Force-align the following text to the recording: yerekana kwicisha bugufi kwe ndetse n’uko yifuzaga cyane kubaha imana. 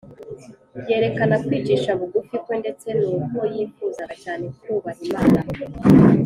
yerekana 0.87 1.35
kwicisha 1.45 1.91
bugufi 1.99 2.35
kwe 2.43 2.55
ndetse 2.61 2.87
n’uko 2.99 3.39
yifuzaga 3.53 4.13
cyane 4.23 4.45
kubaha 4.61 4.99
imana. 5.07 5.39